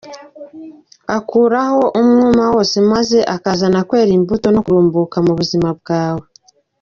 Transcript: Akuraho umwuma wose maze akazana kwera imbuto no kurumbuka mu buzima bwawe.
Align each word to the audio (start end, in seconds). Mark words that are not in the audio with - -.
Akuraho 1.17 1.81
umwuma 1.99 2.43
wose 2.53 2.77
maze 2.91 3.17
akazana 3.35 3.79
kwera 3.87 4.11
imbuto 4.17 4.47
no 4.51 4.61
kurumbuka 4.65 5.17
mu 5.25 5.33
buzima 5.39 5.69
bwawe. 5.79 6.25